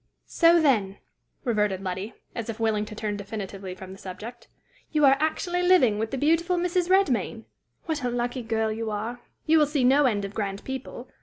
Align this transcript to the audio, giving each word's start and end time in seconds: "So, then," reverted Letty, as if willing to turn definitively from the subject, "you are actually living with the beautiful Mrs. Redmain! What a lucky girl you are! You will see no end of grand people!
"So, 0.25 0.59
then," 0.59 0.97
reverted 1.43 1.83
Letty, 1.83 2.15
as 2.33 2.49
if 2.49 2.59
willing 2.59 2.85
to 2.85 2.95
turn 2.95 3.17
definitively 3.17 3.75
from 3.75 3.91
the 3.91 3.99
subject, 3.99 4.47
"you 4.91 5.05
are 5.05 5.15
actually 5.19 5.61
living 5.61 5.99
with 5.99 6.09
the 6.09 6.17
beautiful 6.17 6.57
Mrs. 6.57 6.89
Redmain! 6.89 7.43
What 7.85 8.03
a 8.03 8.09
lucky 8.09 8.41
girl 8.41 8.71
you 8.71 8.89
are! 8.89 9.21
You 9.45 9.59
will 9.59 9.67
see 9.67 9.83
no 9.83 10.05
end 10.07 10.25
of 10.25 10.33
grand 10.33 10.63
people! 10.63 11.07